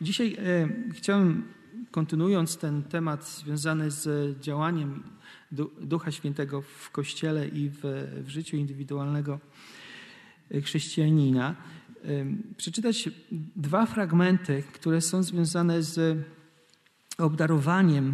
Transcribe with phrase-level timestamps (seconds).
[0.00, 1.44] Dzisiaj e, chciałem,
[1.90, 5.02] kontynuując ten temat związany z działaniem
[5.80, 7.80] Ducha Świętego w Kościele i w,
[8.24, 9.40] w życiu indywidualnego
[10.62, 11.54] chrześcijanina,
[12.56, 13.10] przeczytać
[13.56, 16.18] dwa fragmenty, które są związane z
[17.18, 18.08] obdarowaniem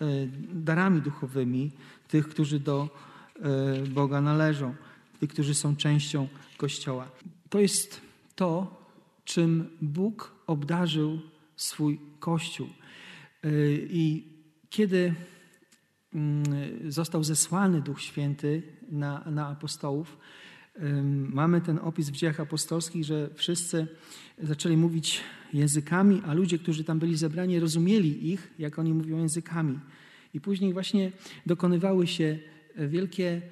[0.00, 0.06] e,
[0.52, 1.70] darami duchowymi
[2.08, 2.88] tych, którzy do
[3.36, 4.74] e, Boga należą,
[5.20, 7.08] tych, którzy są częścią Kościoła.
[7.50, 8.00] To jest
[8.36, 8.80] to,
[9.24, 11.20] czym Bóg obdarzył
[11.56, 12.68] swój Kościół.
[13.44, 14.24] E, I
[14.70, 15.14] kiedy
[16.14, 16.44] mm,
[16.92, 20.18] został zesłany Duch Święty na, na apostołów,
[21.32, 23.86] mamy ten opis w dziejach apostolskich, że wszyscy
[24.38, 25.20] zaczęli mówić
[25.52, 29.78] językami, a ludzie, którzy tam byli zebrani, rozumieli ich, jak oni mówią językami.
[30.34, 31.12] I później właśnie
[31.46, 32.38] dokonywały się
[32.76, 33.42] wielkie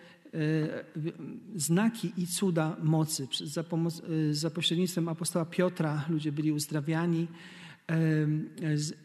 [1.56, 3.29] znaki i cuda mocy.
[3.45, 7.27] Za, pomoc, e, za pośrednictwem apostoła Piotra ludzie byli uzdrawiani.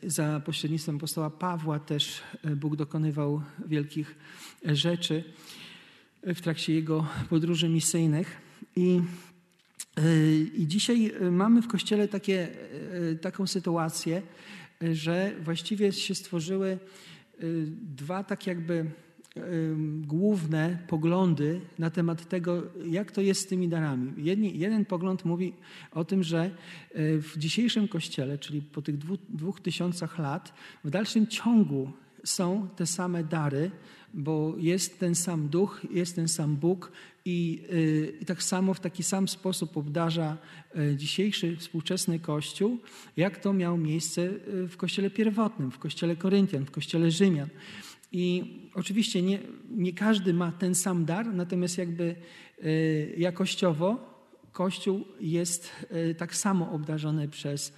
[0.03, 2.21] Za pośrednictwem apostoła Pawła też
[2.55, 4.15] Bóg dokonywał wielkich
[4.65, 5.23] rzeczy
[6.23, 8.41] w trakcie jego podróży misyjnych.
[8.75, 9.01] I,
[10.57, 12.47] i dzisiaj mamy w Kościele takie,
[13.21, 14.21] taką sytuację,
[14.91, 16.79] że właściwie się stworzyły
[17.81, 18.91] dwa tak jakby
[20.01, 24.13] główne poglądy na temat tego, jak to jest z tymi darami.
[24.17, 25.53] Jedni, jeden pogląd mówi
[25.91, 26.51] o tym, że
[26.95, 31.91] w dzisiejszym kościele, czyli po tych dwóch, dwóch tysiącach lat, w dalszym ciągu
[32.23, 33.71] są te same dary,
[34.13, 36.91] bo jest ten sam duch, jest ten sam Bóg
[37.25, 40.37] i, y, i, tak samo w taki sam sposób obdarza
[40.77, 42.77] y, dzisiejszy współczesny Kościół,
[43.17, 47.49] jak to miało miejsce y, w Kościele pierwotnym, w Kościele Koryntian, w Kościele Rzymian.
[48.11, 48.43] I
[48.73, 52.15] oczywiście nie, nie każdy ma ten sam dar, natomiast jakby
[53.17, 54.09] jakościowo
[54.51, 55.85] Kościół jest
[56.17, 57.73] tak samo obdarzony przez,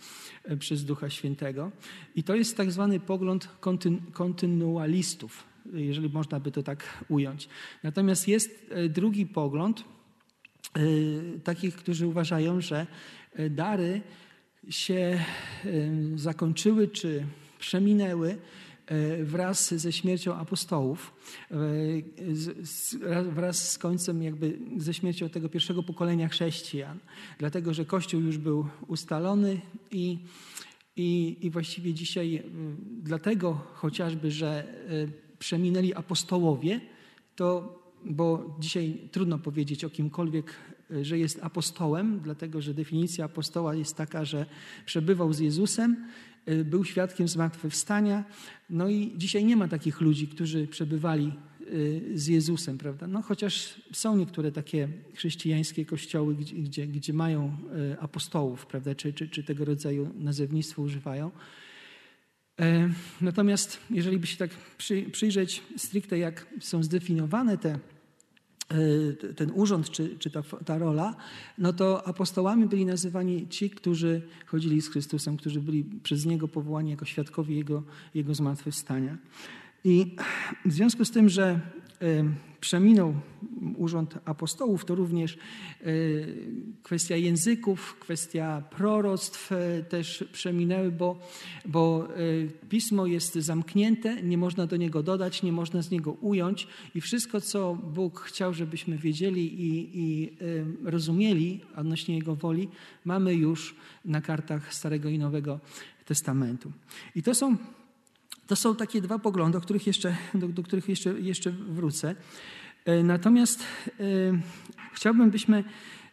[0.59, 1.72] przez Ducha Świętego.
[2.16, 3.50] I to jest tak zwany pogląd
[4.14, 7.50] kontynualistów jeżeli można by to tak ująć.
[7.84, 10.80] Natomiast jest e, drugi pogląd e,
[11.44, 12.88] takich, którzy uważają, że
[13.34, 14.02] e, dary
[14.69, 15.19] się
[16.16, 17.25] zakończyły czy
[17.59, 18.38] przeminęły
[19.24, 21.13] wraz ze śmiercią apostołów,
[23.29, 27.00] wraz z końcem jakby ze śmiercią tego pierwszego pokolenia chrześcijan,
[27.40, 30.19] dlatego że Kościół już był ustalony i,
[30.96, 32.44] i, i właściwie dzisiaj
[33.03, 34.74] dlatego chociażby, że
[35.41, 36.81] przeminęli apostołowie,
[37.35, 40.53] to, bo dzisiaj trudno powiedzieć o kimkolwiek,
[40.91, 44.46] e, że jest apostołem, dlatego że definicja apostoła jest taka, że
[44.85, 46.07] przebywał z Jezusem, e,
[46.66, 48.25] był świadkiem zmartwychwstania.
[48.69, 53.07] No i dzisiaj nie ma takich ludzi, którzy przebywali e, z Jezusem, prawda?
[53.07, 57.57] No chociaż są niektóre takie chrześcijańskie kościoły, gdzie, gdzie, gdzie mają
[58.00, 58.96] apostołów, prawda?
[58.96, 61.31] Czy, czy, czy tego rodzaju nazewnictwo używają.
[62.59, 62.90] E,
[63.22, 64.50] natomiast jeżeli by się tak
[65.12, 67.80] przyjrzeć stricte, jak są zdefiniowane te,
[69.36, 71.16] ten urząd czy, czy ta, ta rola,
[71.58, 76.92] no to apostołami byli nazywani ci, którzy chodzili z Chrystusem, którzy byli przez Niego powołani
[76.92, 77.84] jako świadkowie Jego,
[78.16, 79.18] Jego zmartwychwstania.
[79.84, 80.16] I
[80.66, 81.60] w związku z tym, że
[82.62, 83.13] przeminął
[83.78, 85.85] urząd apostołów, to również e,
[86.84, 91.19] kwestia języków, kwestia proroctw e, też przeminęły, bo,
[91.66, 96.67] bo e, pismo jest zamknięte, nie można do niego dodać, nie można z niego ująć
[96.95, 100.31] i wszystko, co Bóg chciał, żebyśmy wiedzieli i, i
[100.83, 102.69] rozumieli odnośnie Jego woli,
[103.06, 103.75] mamy już
[104.06, 105.59] na kartach Starego i Nowego
[106.06, 106.72] Testamentu.
[107.16, 107.57] I to są
[108.51, 112.16] to są takie dwa poglądy, do których jeszcze, do, do których jeszcze, jeszcze wrócę.
[112.85, 113.63] E, natomiast
[114.00, 114.03] e,
[114.94, 115.63] chciałbym, byśmy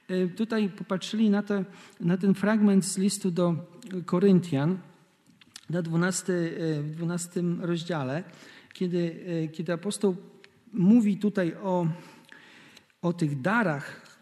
[0.09, 1.65] e, tutaj popatrzyli na, te,
[2.01, 3.55] na ten fragment z listu do
[4.05, 4.79] Koryntian,
[5.71, 6.33] na 12,
[6.85, 8.25] 12 rozdziale,
[8.73, 9.17] kiedy,
[9.53, 10.17] kiedy apostoł
[10.73, 11.87] mówi tutaj o,
[13.03, 14.19] o tych darach,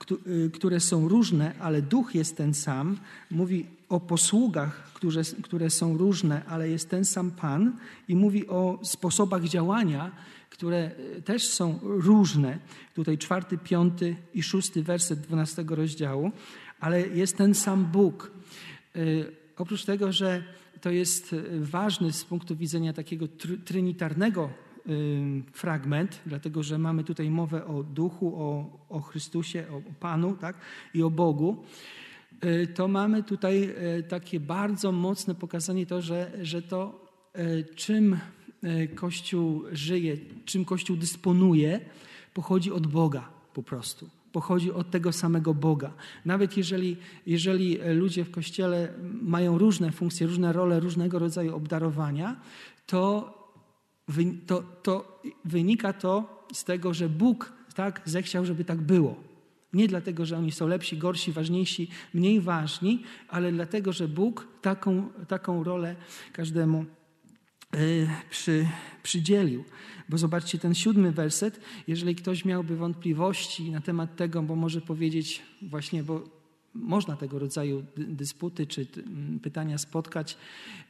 [0.53, 2.97] które są różne, ale duch jest ten sam.
[3.31, 7.77] Mówi o posługach, które, które są różne, ale jest ten sam Pan
[8.09, 10.11] i mówi o sposobach działania,
[10.51, 12.59] które e, też są różne.
[12.95, 16.33] Tutaj czwarty, piąty i szósty werset dwunastego rozdziału,
[16.81, 18.31] ale jest ten sam Bóg.
[18.97, 19.01] E,
[19.57, 20.45] oprócz tego, że
[20.81, 23.29] to jest e, ważny z punktu widzenia takiego
[23.65, 24.51] trinitarnego
[25.53, 30.57] fragment, dlatego że mamy tutaj mowę o duchu, o, o Chrystusie, o Panu tak?
[30.95, 31.65] i o Bogu.
[32.41, 37.01] E, to mamy tutaj e, takie bardzo mocne pokazanie to, że, że to
[37.33, 38.19] e, czym
[38.95, 41.81] Kościół żyje, czym Kościół dysponuje,
[42.35, 44.09] pochodzi od Boga po prostu.
[44.33, 45.93] pochodzi od tego samego Boga.
[46.25, 46.97] Nawet jeżeli,
[47.27, 48.93] jeżeli ludzie w kościele
[49.23, 52.41] mają różne funkcje, różne role, różnego rodzaju obdarowania,
[52.87, 53.35] to,
[54.47, 59.17] to, to wynika to z tego, że Bóg tak zechciał, żeby tak było.
[59.73, 65.09] Nie dlatego, że oni są lepsi, gorsi, ważniejsi, mniej ważni, ale dlatego, że Bóg taką,
[65.29, 65.97] taką rolę
[66.33, 66.85] każdemu
[67.75, 68.69] y, przy,
[69.03, 69.65] przydzielił.
[70.09, 71.61] Bo zobaczcie ten siódmy werset.
[71.87, 76.37] Jeżeli ktoś miałby wątpliwości na temat tego, bo może powiedzieć właśnie, bo
[76.75, 78.87] można tego rodzaju dysputy czy
[79.43, 80.37] pytania spotkać,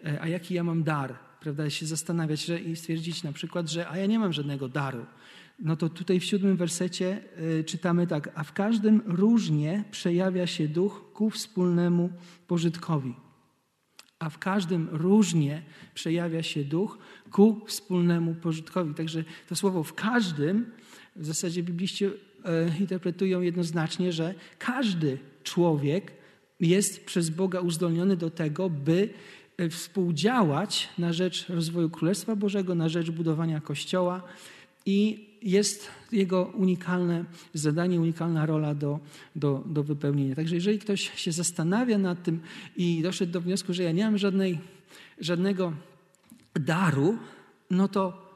[0.05, 3.89] e, a jaki ja mam dar, prawda, się zastanawiać że, i stwierdzić na przykład, że
[3.89, 5.07] a ja nie mam żadnego daru.
[5.59, 7.23] No to tutaj w siódmym wersecie
[7.61, 12.11] y, czytamy tak, a w każdym różnie przejawia się duch ku wspólnemu
[12.47, 13.15] pożytkowi.
[14.19, 15.63] A w każdym różnie
[15.95, 16.99] przejawia się duch
[17.31, 18.95] ku wspólnemu pożytkowi.
[18.95, 20.71] Także to słowo w każdym
[21.17, 22.13] w zasadzie bibliści y,
[22.81, 26.13] interpretują jednoznacznie, że każdy człowiek
[26.61, 29.09] jest przez Boga uzdolniony do tego, by
[29.61, 34.23] y, współdziałać na rzecz rozwoju Królestwa Bożego, na rzecz budowania Kościoła
[34.87, 39.01] i jest jego unikalne zadanie, unikalna rola do,
[39.37, 40.35] do, do wypełnienia.
[40.35, 42.41] Także jeżeli ktoś się zastanawia nad tym
[42.77, 44.59] i doszedł do wniosku, że ja nie mam żadnej,
[45.21, 45.73] żadnego
[46.55, 47.19] daru,
[47.71, 48.27] no to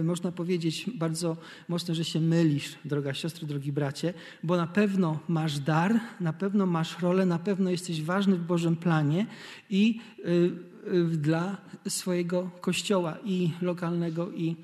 [0.00, 1.36] y, można powiedzieć bardzo
[1.68, 6.66] mocno, że się mylisz, droga siostro, drogi bracie, bo na pewno masz dar, na pewno
[6.66, 9.26] masz rolę, na pewno jesteś ważny w Bożym planie
[9.70, 10.67] i y,
[11.10, 11.56] dla
[11.88, 14.56] swojego kościoła i lokalnego, i,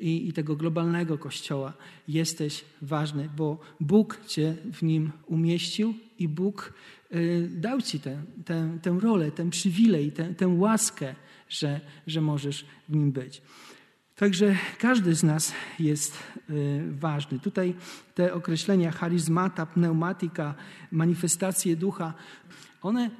[0.00, 1.72] i, i, tego globalnego kościoła.
[2.08, 6.72] Jesteś ważny, bo Bóg Cię w nim umieścił i Bóg
[7.14, 11.14] y, dał Ci tę, tę, tę rolę, ten przywilej, tę, tę łaskę,
[11.48, 13.42] że, że możesz w nim być.
[14.16, 16.18] Także każdy z nas jest
[16.50, 17.38] y, ważny.
[17.38, 17.74] Tutaj
[18.14, 20.54] te określenia charyzmata, pneumatika,
[20.90, 22.14] manifestacje ducha,
[22.82, 23.10] one,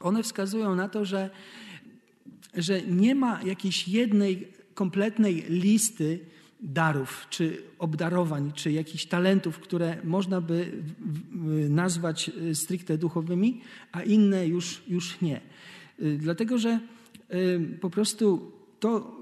[0.00, 1.30] one wskazują na to, że
[2.54, 6.18] że nie ma jakiejś jednej kompletnej listy
[6.60, 10.82] darów, czy obdarowań, czy jakichś talentów, które można by
[11.68, 13.60] nazwać e, stricte duchowymi,
[13.92, 15.36] a inne już, już nie.
[15.36, 15.40] E,
[15.98, 16.80] dlatego, że e,
[17.80, 19.16] po prostu to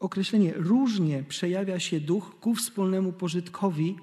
[0.00, 3.96] określenie różnie przejawia się duch ku wspólnemu pożytkowi,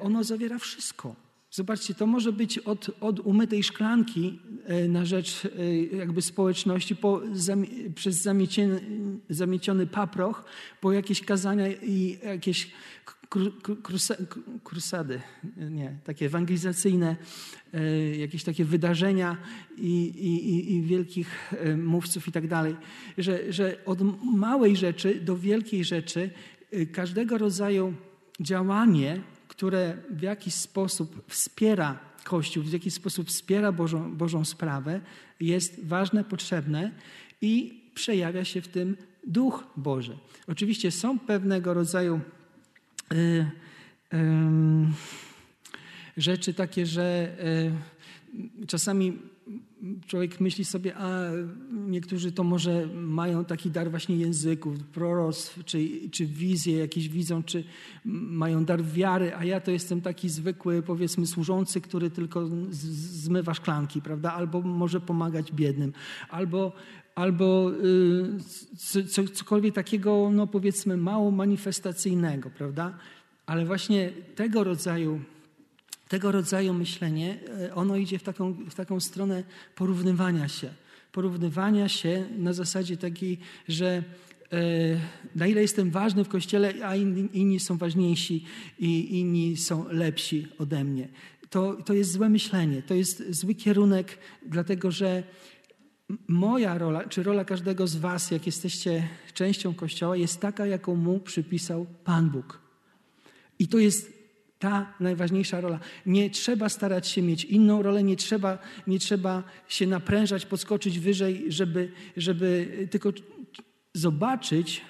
[0.00, 1.16] ono zawiera wszystko.
[1.52, 7.20] Zobaczcie, to może być od, od umytej szklanki e, na rzecz e, jakby społeczności, po,
[7.94, 8.80] przez zamieciony,
[9.30, 10.44] zamieciony paproch,
[10.80, 12.70] po jakieś kazania i jakieś
[14.62, 15.20] krusady,
[15.56, 17.16] nie, takie ewangelizacyjne,
[17.74, 19.36] e, jakieś takie wydarzenia
[19.76, 22.76] i, i, i wielkich mówców i tak dalej.
[23.18, 26.30] Że, że od małej rzeczy do wielkiej rzeczy
[26.92, 27.94] każdego rodzaju
[28.40, 29.20] działanie
[29.60, 35.00] które w jakiś sposób wspiera Kościół, w jakiś sposób wspiera Bożą, Bożą sprawę,
[35.40, 36.92] jest ważne, potrzebne
[37.40, 38.96] i przejawia się w tym
[39.26, 40.18] Duch Boży.
[40.46, 42.20] Oczywiście są pewnego rodzaju
[43.12, 44.16] y, y,
[46.16, 47.36] rzeczy takie, że
[48.60, 49.18] y, czasami
[50.06, 51.30] człowiek myśli sobie, a
[51.72, 57.64] niektórzy to może mają taki dar właśnie języków, proroctw, czy, czy wizje jakieś widzą, czy
[58.04, 64.02] mają dar wiary, a ja to jestem taki zwykły, powiedzmy, służący, który tylko zmywa szklanki,
[64.02, 64.32] prawda?
[64.32, 65.92] Albo może pomagać biednym,
[66.30, 66.72] albo
[67.14, 67.72] albo
[68.94, 72.98] y, cokolwiek takiego, no powiedzmy, mało manifestacyjnego, prawda?
[73.46, 75.20] Ale właśnie tego rodzaju
[76.10, 80.70] tego rodzaju myślenie, e, ono idzie w taką, w taką stronę porównywania się.
[81.12, 83.38] Porównywania się na zasadzie takiej,
[83.68, 84.02] że e,
[85.34, 88.44] na ile jestem ważny w kościele, a inni, są ważniejsi
[88.78, 91.08] i inni są lepsi ode mnie.
[91.50, 95.22] To, to jest złe myślenie, to jest zły kierunek, dlatego że
[96.28, 101.20] moja rola, czy rola każdego z Was, jak jesteście częścią Kościoła, jest taka, jaką mu
[101.20, 102.60] przypisał Pan Bóg.
[103.58, 104.19] I to jest
[104.60, 105.78] ta najważniejsza rola.
[106.06, 111.44] Nie trzeba starać się mieć inną rolę, nie trzeba, nie trzeba się naprężać, podskoczyć wyżej,
[111.48, 113.12] żeby, żeby tylko
[113.94, 114.82] zobaczyć,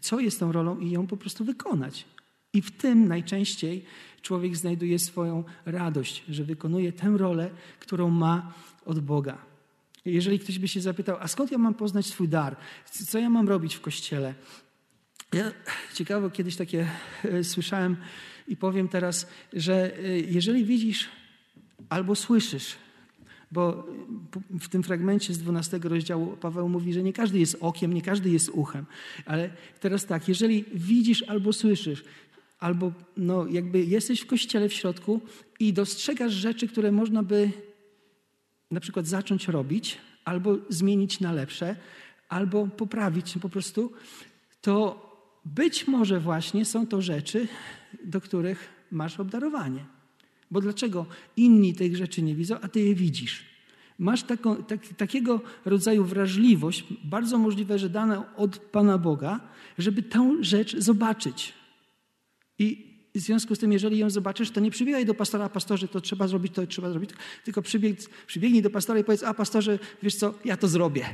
[0.00, 2.04] co jest tą rolą i ją po prostu wykonać.
[2.52, 3.84] I w tym najczęściej
[4.22, 7.50] człowiek znajduje swoją radość, że wykonuje tę rolę,
[7.80, 8.52] którą ma
[8.86, 9.38] od Boga.
[10.04, 12.56] Jeżeli ktoś by się zapytał, a skąd ja mam poznać swój dar?
[12.90, 14.34] Co ja mam robić w kościele?
[15.32, 15.52] Ja
[15.94, 16.88] ciekawo, kiedyś takie
[17.24, 17.96] e, słyszałem,
[18.48, 21.08] i powiem teraz, że y, jeżeli widzisz
[21.88, 22.76] albo słyszysz,
[23.52, 23.86] bo
[24.60, 28.30] w tym fragmencie z 12 rozdziału Paweł mówi, że nie każdy jest okiem, nie każdy
[28.30, 28.86] jest uchem.
[29.26, 32.04] Ale teraz tak, jeżeli widzisz albo słyszysz,
[32.58, 35.20] albo no, jakby jesteś w kościele w środku
[35.60, 37.50] i dostrzegasz rzeczy, które można by
[38.70, 41.76] na przykład zacząć robić, albo zmienić na lepsze,
[42.28, 43.92] albo poprawić po prostu,
[44.60, 45.03] to
[45.44, 47.48] być może właśnie są to rzeczy,
[48.04, 49.84] do których masz obdarowanie.
[50.50, 53.44] Bo dlaczego inni tych rzeczy nie widzą, a ty je widzisz?
[53.98, 59.40] Masz taką, tak, takiego rodzaju wrażliwość, bardzo możliwe, że dana od Pana Boga,
[59.78, 61.54] żeby tę rzecz zobaczyć.
[62.58, 66.00] I w związku z tym, jeżeli ją zobaczysz, to nie przybiegaj do pastora, pastorze, to
[66.00, 67.10] trzeba zrobić, to trzeba zrobić,
[67.44, 71.04] tylko przybieg, przybiegnij do pastora i powiedz, a pastorze, wiesz co, ja to zrobię.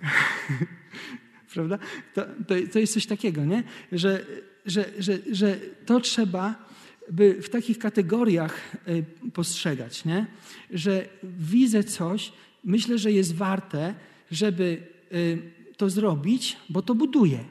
[1.54, 1.78] Prawda?
[2.14, 3.62] To, to, to, jest coś takiego, nie?
[3.92, 4.26] Że,
[4.66, 6.70] że, że, że to trzeba
[7.10, 10.26] by w takich kategoriach y, postrzegać, nie?
[10.70, 12.32] że widzę coś,
[12.64, 13.94] myślę, że jest warte,
[14.30, 15.38] żeby y,
[15.76, 17.44] to zrobić, bo to buduje.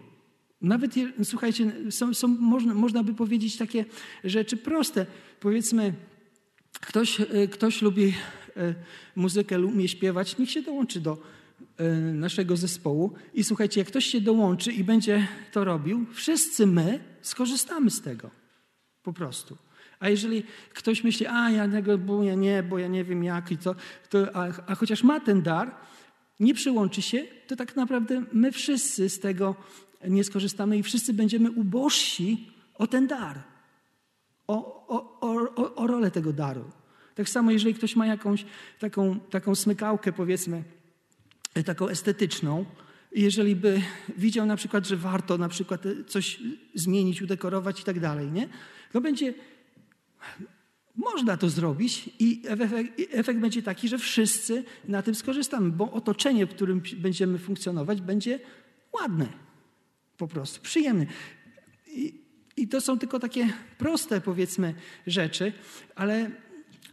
[0.61, 0.91] Nawet,
[1.23, 3.85] słuchajcie, są, są, można, można by powiedzieć takie
[4.23, 5.05] rzeczy proste.
[5.39, 5.93] Powiedzmy,
[6.81, 8.13] ktoś, y, ktoś lubi
[9.15, 11.17] muzykę, umie śpiewać, niech się dołączy do
[12.13, 13.13] naszego zespołu.
[13.33, 18.29] I słuchajcie, jak ktoś się dołączy i będzie to robił, wszyscy my skorzystamy z tego.
[19.03, 19.57] Po prostu.
[19.99, 23.51] A jeżeli ktoś myśli, a ja tego, bo ja nie, bo ja nie wiem jak
[23.51, 23.75] i co,
[24.09, 25.75] to, a, a chociaż ma ten dar,
[26.39, 29.55] nie przyłączy się, to tak naprawdę my wszyscy z tego
[30.07, 33.43] nie skorzystamy i wszyscy będziemy ubożsi o ten dar,
[34.47, 35.19] o, o,
[35.55, 36.71] o, o rolę tego daru.
[37.15, 38.45] Tak samo, jeżeli ktoś ma jakąś
[38.79, 40.63] taką, taką smykałkę, powiedzmy,
[41.65, 42.65] taką estetyczną,
[43.11, 43.81] jeżeli by
[44.17, 46.39] widział na przykład, że warto na przykład coś
[46.75, 48.49] zmienić, udekorować i tak dalej, nie?
[48.91, 49.33] To będzie
[50.95, 56.45] można to zrobić i efekt, efekt, będzie taki, że wszyscy na tym skorzystamy, bo otoczenie,
[56.45, 58.39] w którym będziemy funkcjonować, będzie
[58.93, 59.27] ładne,
[60.17, 61.05] po prostu przyjemne.
[61.87, 62.21] I,
[62.57, 64.73] i to są tylko takie proste, powiedzmy,
[65.07, 65.53] rzeczy,
[65.95, 66.31] ale,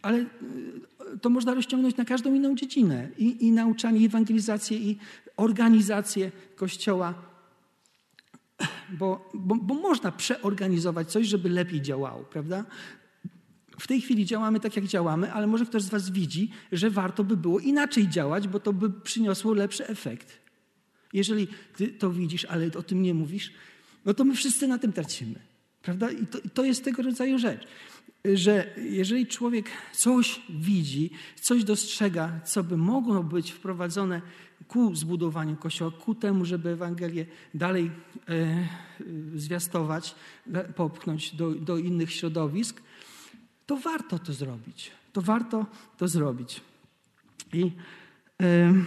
[0.03, 0.25] ale
[1.23, 3.09] to można rozciągnąć na każdą inną dziedzinę.
[3.19, 4.99] I, i nauczanie, i ewangelizację, i
[5.37, 7.15] organizację Kościoła
[8.91, 12.65] bo, bo, bo, można przeorganizować coś, żeby lepiej działało, prawda?
[13.79, 17.25] W tej chwili działamy tak, jak działamy, ale może ktoś z Was widzi, że warto
[17.25, 20.41] by było inaczej działać, bo to by przyniosło lepszy efekt.
[21.13, 23.53] Jeżeli Ty to widzisz, ale o tym nie mówisz,
[24.05, 25.39] no to my wszyscy na tym tracimy,
[25.83, 26.11] prawda?
[26.11, 27.67] I to, to jest tego rodzaju rzecz
[28.35, 34.23] że jeżeli człowiek coś widzi, coś dostrzega, co by mogło być wprowadzone
[34.69, 37.91] ku zbudowaniu Kościoła, ku temu, żeby Ewangelię dalej
[38.29, 38.69] e,
[39.35, 40.15] zwiastować,
[40.77, 42.83] popchnąć do, do innych środowisk,
[43.67, 44.91] to warto to zrobić.
[45.13, 45.67] To warto
[45.97, 46.61] to zrobić.
[47.53, 47.73] I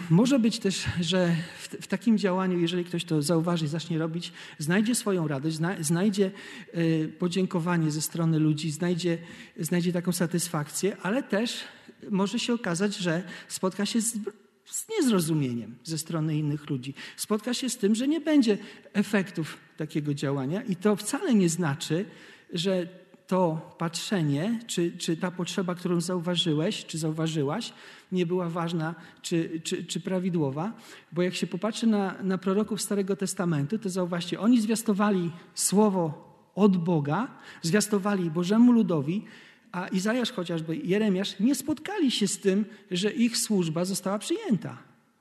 [0.09, 1.35] może być też, że
[1.81, 6.31] w, takim działaniu, jeżeli ktoś to zauważy i zacznie robić, znajdzie swoją radość, zna, znajdzie
[6.73, 9.17] e, podziękowanie ze strony ludzi, znajdzie,
[9.59, 11.63] znajdzie taką satysfakcję, ale też
[12.11, 14.17] może się okazać, że spotka się z,
[14.65, 16.93] z niezrozumieniem ze strony innych ludzi.
[17.17, 18.57] Spotka się z tym, że nie będzie
[18.93, 22.05] efektów takiego działania i to wcale nie znaczy,
[22.53, 22.87] że
[23.29, 27.73] to patrzenie, czy, czy ta potrzeba, którą zauważyłeś, czy zauważyłaś,
[28.11, 30.73] nie była ważna czy, czy, czy prawidłowa,
[31.11, 36.77] bo jak się popatrzy na, na proroków Starego Testamentu, to zauważcie, oni zwiastowali słowo od
[36.77, 37.27] Boga,
[37.61, 39.25] zwiastowali Bożemu ludowi,
[39.71, 44.77] a Izajasz chociażby, Jeremiasz nie spotkali się z tym, że ich służba została przyjęta,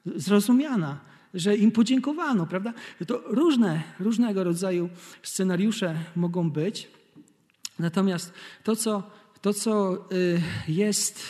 [0.06, 1.00] zrozumiana,
[1.34, 2.72] że im podziękowano, prawda?
[3.06, 4.88] To różne, różnego rodzaju
[5.22, 6.97] scenariusze mogą być.
[7.78, 8.32] Natomiast
[8.64, 11.20] to, co, to, co y, jest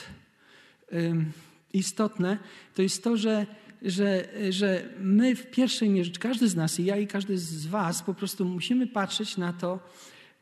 [1.72, 2.38] istotne,
[2.74, 3.46] to jest to, że,
[3.82, 8.02] że, że my w pierwszej mierze, każdy z nas, i ja i każdy z Was,
[8.02, 9.80] po prostu musimy patrzeć na to,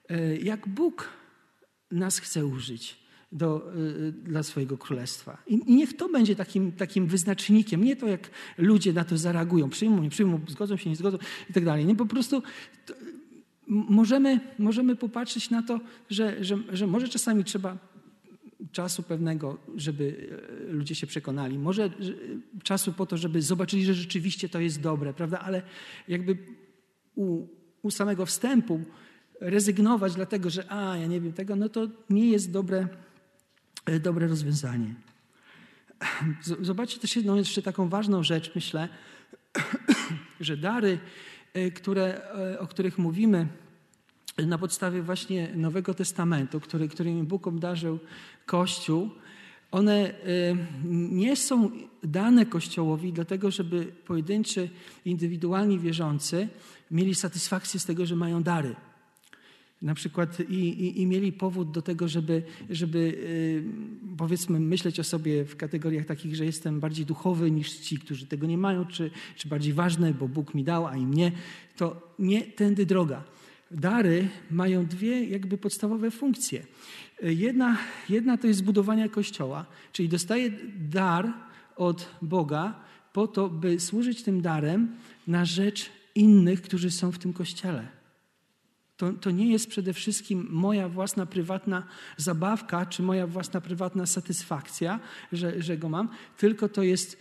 [0.08, 1.08] e, jak Bóg
[1.90, 3.72] nas chce użyć do,
[4.08, 5.42] e, dla swojego królestwa.
[5.46, 9.70] I, I, niech to będzie takim, takim wyznacznikiem, nie to, jak ludzie na to zareagują,
[9.70, 11.18] przyjmą, nie przyjmą, zgodzą się, nie zgodzą
[11.50, 11.86] i tak dalej.
[11.86, 12.42] Nie, po prostu
[12.86, 12.94] to,
[13.66, 15.80] możemy, możemy popatrzeć na to,
[16.10, 17.78] że, że, że może czasami trzeba
[18.72, 20.28] czasu pewnego, żeby
[20.68, 21.90] e, ludzie się przekonali, może
[22.62, 25.38] czasu po to, żeby zobaczyli, że rzeczywiście to jest dobre, prawda?
[25.38, 25.62] Ale
[26.08, 26.38] jakby
[27.14, 27.46] u,
[27.82, 28.80] u samego wstępu
[29.40, 32.88] rezygnować dlatego, że a, ja nie wiem tego, no to nie jest dobre,
[33.86, 34.94] e, dobre rozwiązanie.
[36.60, 38.88] Zobaczcie też jedną jeszcze taką ważną rzecz, myślę,
[40.40, 40.98] że dary,
[41.74, 42.20] które,
[42.58, 43.48] o których mówimy,
[44.46, 47.98] na podstawie właśnie Nowego Testamentu, który, którymi Bóg obdarzył
[48.46, 49.10] Kościół,
[49.70, 50.56] one y,
[51.10, 51.70] nie są
[52.02, 54.70] dane Kościołowi dlatego, żeby pojedynczy,
[55.04, 56.48] indywidualni wierzący
[56.90, 58.76] mieli satysfakcję z tego, że mają dary.
[59.82, 62.98] Na przykład i, i, i, mieli powód do tego, żeby, żeby
[64.08, 68.26] yy, powiedzmy myśleć o sobie w kategoriach takich, że jestem bardziej duchowy niż ci, którzy
[68.26, 71.32] tego nie mają, czy, czy bardziej ważny, bo Bóg mi dał, a im nie.
[71.76, 73.24] To nie tędy droga.
[73.70, 76.66] Dary mają dwie jakby podstawowe funkcje.
[77.22, 77.76] Jedna,
[78.08, 80.50] jedna to jest zbudowanie kościoła, czyli dostaję
[80.90, 81.32] dar
[81.76, 82.80] od Boga
[83.12, 87.95] po to, by służyć tym darem na rzecz innych, którzy są w tym kościele.
[88.96, 91.86] To, to nie jest przede wszystkim moja własna prywatna
[92.16, 95.00] zabawka, czy moja własna prywatna satysfakcja,
[95.32, 97.18] że, że go mam, tylko to jest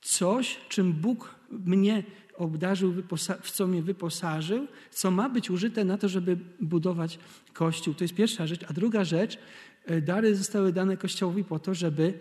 [0.00, 2.02] coś, czym Bóg mnie
[2.36, 2.94] obdarzył,
[3.42, 7.18] w co mnie wyposażył, co ma być użyte na to, żeby budować
[7.52, 7.94] Kościół.
[7.94, 8.64] To jest pierwsza rzecz.
[8.68, 9.38] A druga rzecz,
[9.84, 12.18] e, dary zostały dane Kościołowi po to, żeby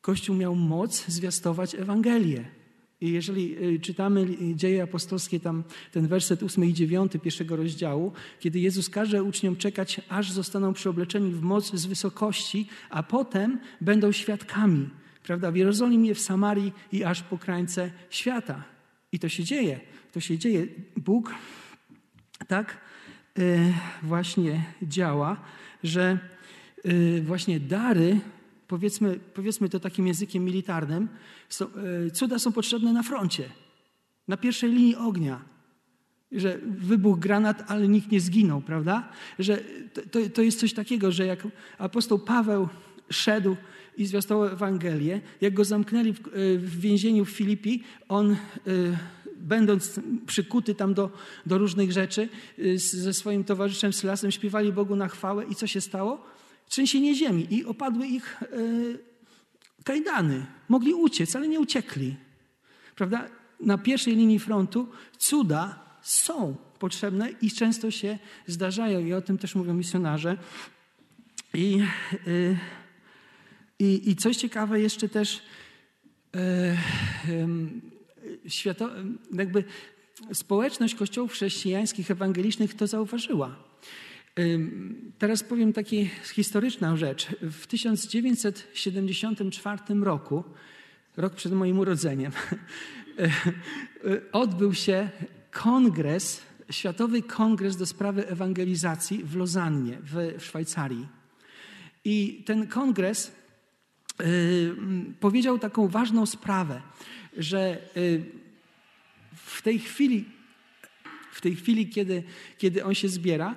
[0.00, 2.63] Kościół miał moc zwiastować Ewangelię.
[3.04, 8.60] I jeżeli e, czytamy dzieje apostolskie, tam ten werset 8 i 9 pierwszego rozdziału, kiedy
[8.60, 14.88] Jezus każe uczniom czekać, aż zostaną przeobleczeni w moc z wysokości, a potem będą świadkami,
[15.22, 18.64] prawda, w Jerozolimie, w Samarii i aż po krańce świata.
[19.12, 19.80] I to się dzieje.
[20.12, 20.66] To się dzieje.
[20.96, 21.34] Bóg
[22.48, 22.80] tak
[23.38, 23.42] e,
[24.02, 25.40] właśnie działa,
[25.82, 26.18] że
[27.22, 28.20] właśnie dary,
[28.68, 31.08] powiedzmy, powiedzmy to takim językiem militarnym,
[31.60, 33.48] e, cuda są potrzebne na froncie,
[34.28, 35.54] na pierwszej linii ognia.
[36.32, 39.08] Że wybuchł granat, ale nikt nie zginął, prawda?
[39.38, 39.60] Że
[40.10, 41.48] to, to jest coś takiego, że jak
[41.78, 42.68] apostoł Paweł
[43.10, 43.56] szedł
[43.96, 45.20] i zwiastował Ewangelię.
[45.40, 48.36] Jak go zamknęli w, e, w więzieniu w Filipi, on e,
[49.36, 51.10] będąc przykuty tam do,
[51.46, 52.28] do różnych rzeczy,
[52.76, 56.24] ze swoim towarzyszem Sylasem śpiewali Bogu na chwałę i co się stało?
[56.68, 58.40] Trzęsienie ziemi i opadły ich
[59.84, 60.46] kajdany.
[60.68, 62.16] Mogli uciec, ale nie uciekli.
[62.96, 63.28] Prawda?
[63.60, 64.88] Na pierwszej linii frontu
[65.18, 70.36] cuda są potrzebne i często się zdarzają i o tym też mówią misjonarze.
[71.54, 71.82] I...
[72.26, 72.56] Yy,
[73.78, 75.42] i, i coś ciekawe jeszcze też
[76.36, 76.76] e,
[78.48, 78.90] świato,
[79.32, 79.64] jakby
[80.32, 83.56] społeczność kościołów chrześcijańskich, ewangelicznych to zauważyła.
[85.18, 85.90] Teraz powiem taką
[86.34, 87.26] historyczną rzecz.
[87.42, 90.44] W 1974 roku,
[91.16, 92.32] rok przed moim urodzeniem,
[94.32, 95.10] odbył się
[95.50, 101.08] kongres, Światowy Kongres do Sprawy Ewangelizacji w Lozannie w, Szwajcarii.
[102.04, 103.32] I ten kongres
[105.20, 106.82] powiedział taką ważną sprawę,
[107.36, 107.88] że
[109.34, 110.24] w tej chwili,
[111.32, 112.22] w tej chwili kiedy,
[112.58, 113.54] kiedy on się zbiera,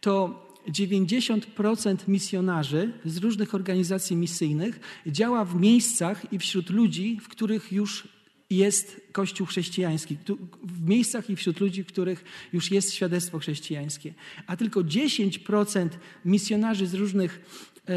[0.00, 7.72] to 90% misjonarzy z różnych organizacji misyjnych działa w miejscach i wśród ludzi, w których
[7.72, 8.08] już
[8.50, 10.16] jest Kościół chrześcijański,
[10.64, 14.14] w miejscach i wśród ludzi, w których już jest świadectwo chrześcijańskie.
[14.46, 15.88] A tylko 10%
[16.24, 17.40] misjonarzy z różnych
[17.88, 17.92] E,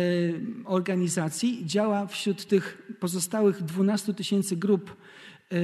[0.65, 5.55] organizacji działa wśród tych pozostałych 12 tysięcy grup e,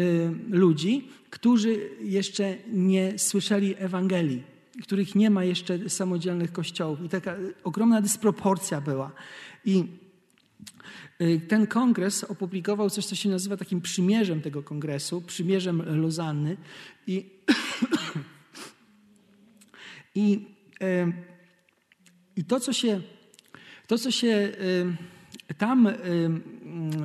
[0.49, 4.43] ludzi, którzy jeszcze nie słyszeli Ewangelii,
[4.83, 7.03] których nie ma jeszcze samodzielnych kościołów.
[7.03, 9.11] I taka ogromna dysproporcja była.
[9.65, 9.85] I
[11.19, 16.57] e, ten kongres opublikował coś, co się nazywa takim przymierzem tego kongresu, przymierzem Lozanny.
[17.07, 17.25] I,
[20.15, 20.45] i,
[22.35, 23.01] i to, co się
[23.87, 24.51] to, co się
[25.57, 25.89] tam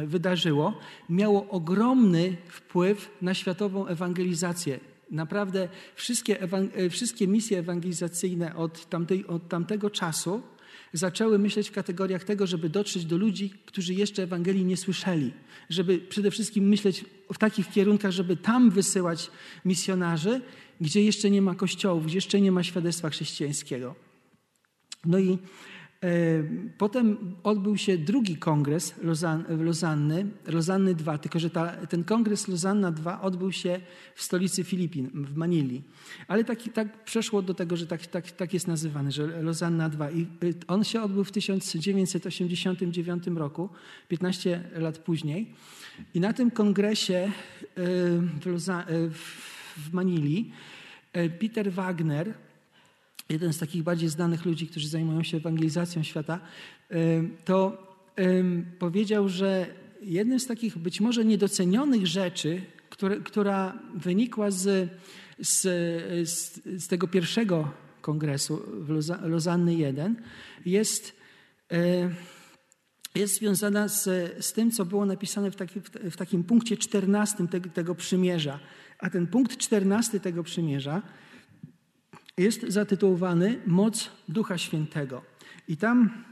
[0.06, 4.80] wydarzyło, miało ogromny wpływ na światową ewangelizację.
[5.12, 10.42] Naprawdę wszystkie, e, wszystkie misje ewangelizacyjne od, tamtej, od tamtego czasu
[10.92, 15.32] zaczęły myśleć w kategoriach tego, żeby dotrzeć do ludzi, którzy jeszcze Ewangelii nie słyszeli.
[15.68, 19.30] Żeby przede wszystkim myśleć w takich kierunkach, żeby tam wysyłać
[19.64, 20.40] misjonarzy,
[20.80, 23.94] gdzie jeszcze nie ma kościołów, gdzie jeszcze nie ma świadectwa chrześcijańskiego.
[25.04, 25.38] No i
[26.78, 32.92] potem odbył się drugi kongres Lozan, Lozanny, Lozanny II, tylko że ta, ten kongres Lozanna
[33.06, 33.80] II odbył się
[34.14, 35.82] w stolicy Filipin, w Manili.
[36.28, 40.18] Ale tak, tak przeszło do tego, że tak, tak, tak jest nazywany, że Lozanna II.
[40.20, 43.68] I y, on się odbył w 1989 roku,
[44.08, 45.54] 15 lat później.
[46.14, 47.30] I na tym kongresie
[47.78, 49.10] y, y,
[49.76, 50.52] w Manili
[51.40, 52.34] Peter Wagner,
[53.28, 56.40] jeden z takich bardziej znanych ludzi, którzy zajmują się ewangelizacją świata,
[57.44, 57.86] to
[58.78, 59.66] powiedział, że
[60.02, 62.62] jednym z takich być może niedocenionych rzeczy,
[63.24, 64.90] która wynikła z,
[65.38, 65.60] z,
[66.28, 68.88] z, z, tego pierwszego kongresu w
[69.22, 70.16] Lozanny 1,
[70.66, 71.16] jest,
[71.72, 72.10] e,
[73.14, 74.04] jest związana z,
[74.44, 75.80] z tym, co było napisane w, taki,
[76.10, 78.58] w takim punkcie 14 tego, tego przymierza.
[78.98, 81.02] A ten punkt 14 tego przymierza
[82.38, 85.22] jest zatytułowany Moc Ducha Świętego.
[85.68, 86.24] I tam,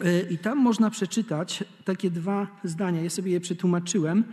[0.00, 3.02] e, I tam można przeczytać takie dwa zdania.
[3.02, 4.24] Ja sobie je przetłumaczyłem.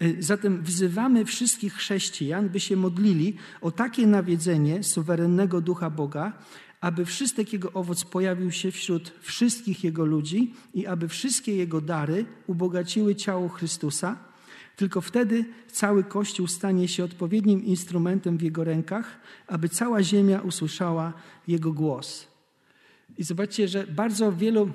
[0.00, 6.32] E, zatem wzywamy wszystkich chrześcijan, by się modlili o takie nawiedzenie suwerennego ducha Boga,
[6.80, 12.24] aby wszystek jego owoc pojawił się wśród wszystkich jego ludzi i aby wszystkie jego dary
[12.46, 14.16] ubogaciły ciało Chrystusa.
[14.76, 21.12] Tylko wtedy cały Kościół stanie się odpowiednim instrumentem w jego rękach, aby cała ziemia usłyszała
[21.48, 22.26] jego głos.
[23.18, 24.70] I zobaczcie, że bardzo wielu,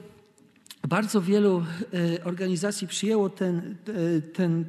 [0.88, 4.66] bardzo wielu e, organizacji przyjęło ten, e, ten,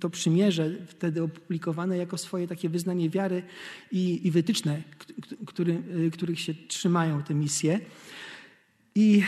[0.00, 3.42] to przymierze, wtedy opublikowane jako swoje takie wyznanie wiary
[3.92, 4.82] i, i wytyczne,
[5.46, 7.80] który, e, których się trzymają te misje.
[8.96, 9.22] I,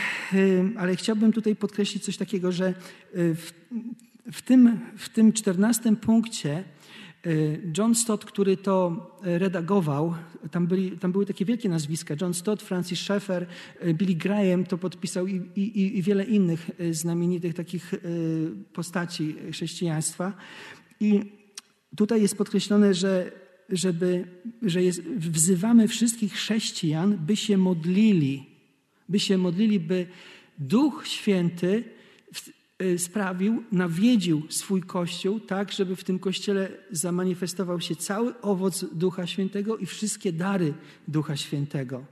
[0.77, 2.73] ale chciałbym tutaj podkreślić coś takiego, że
[3.13, 3.51] w,
[4.31, 6.63] w tym, w tym czternastym punkcie
[7.27, 10.15] Y, John Stott, który to y, redagował,
[10.51, 12.15] tam, byli, tam były takie wielkie nazwiska.
[12.21, 13.47] John Stott, Francis Schaeffer,
[13.85, 17.93] y, Billy Graham to podpisał i, i, i wiele innych znamienitych takich
[18.73, 20.33] postaci chrześcijaństwa.
[20.99, 21.21] I
[21.95, 23.31] tutaj jest podkreślone, że,
[23.69, 24.27] żeby,
[24.61, 28.45] że jest, wzywamy wszystkich chrześcijan, by się modlili,
[29.09, 30.07] by się modlili, by
[30.59, 31.96] Duch Święty Y,
[32.97, 39.77] sprawił, nawiedził swój Kościół tak, żeby w tym Kościele zamanifestował się cały owoc Ducha Świętego
[39.77, 40.73] i wszystkie dary
[41.07, 42.05] Ducha Świętego.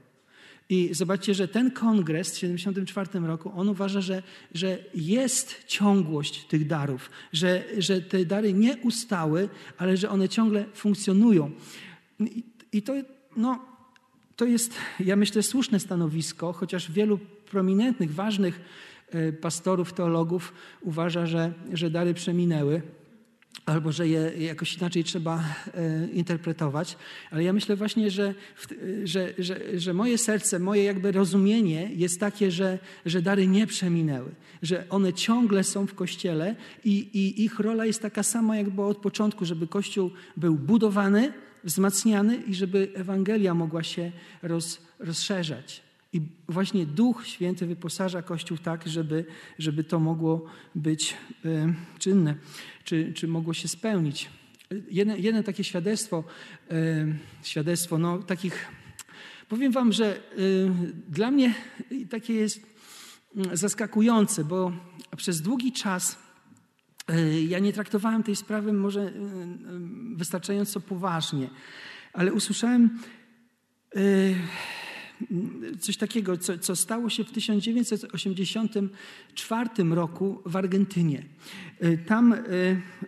[0.68, 4.22] I zobaczcie, że ten kongres w 1974 roku, on uważa, że,
[4.54, 9.48] że jest ciągłość tych darów, że, że te dary nie ustały,
[9.78, 11.50] ale że one ciągle funkcjonują.
[12.20, 12.92] I, i to,
[13.36, 13.64] no,
[14.36, 17.18] to jest, ja myślę, słuszne stanowisko, chociaż wielu
[17.50, 18.60] prominentnych, ważnych
[19.40, 22.82] pastorów, teologów uważa, że, że dary przeminęły
[23.66, 26.96] albo że je jakoś inaczej trzeba e, interpretować.
[27.30, 28.34] Ale ja myślę właśnie, że,
[29.04, 34.30] że, że, że moje serce, moje jakby rozumienie jest takie, że, że dary nie przeminęły,
[34.62, 38.86] że one ciągle są w Kościele i, i ich rola jest taka sama, jak była
[38.86, 41.32] od początku, żeby Kościół był budowany,
[41.64, 45.85] wzmacniany i żeby Ewangelia mogła się roz, rozszerzać.
[46.12, 49.24] I właśnie Duch Święty wyposaża Kościół tak, żeby,
[49.58, 51.14] żeby to mogło być
[51.44, 52.34] e, czynne,
[52.84, 54.30] czy, czy mogło się spełnić.
[54.90, 56.24] Jedno, jedno takie świadectwo,
[56.70, 57.06] e,
[57.42, 58.66] świadectwo no, takich,
[59.48, 60.20] powiem Wam, że e,
[61.08, 61.54] dla mnie
[62.10, 62.60] takie jest
[63.36, 64.72] mm, zaskakujące, bo
[65.16, 66.26] przez długi czas
[67.48, 69.12] ja nie traktowałem tej sprawy może
[70.16, 71.48] wystarczająco poważnie,
[72.12, 72.98] ale usłyszałem
[75.80, 81.22] coś takiego, co, co stało się w 1984 roku w Argentynie.
[81.84, 82.36] Y, tam, y,